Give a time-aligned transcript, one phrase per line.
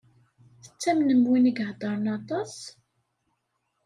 [0.63, 2.53] Tettamnem win i iheddṛen aṭas?